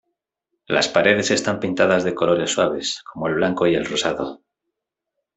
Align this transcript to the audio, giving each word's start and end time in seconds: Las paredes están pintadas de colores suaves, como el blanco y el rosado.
Las 0.65 0.87
paredes 0.89 1.29
están 1.29 1.59
pintadas 1.59 2.03
de 2.03 2.15
colores 2.15 2.49
suaves, 2.51 3.03
como 3.13 3.27
el 3.27 3.35
blanco 3.35 3.67
y 3.67 3.75
el 3.75 3.85
rosado. 3.85 4.41